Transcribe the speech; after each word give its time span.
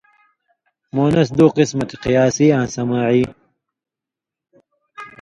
مؤنث 0.95 1.29
دُو 1.37 1.45
قسمہ 1.55 1.85
تھی 1.89 1.95
،قیاسی 2.03 2.45
آں 2.57 2.67
سماعی 2.75 3.23